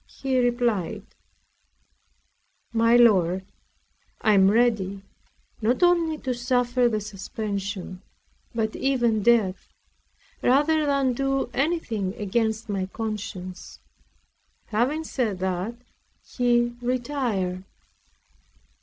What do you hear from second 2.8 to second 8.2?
lord, I am ready, not only to suffer the suspension,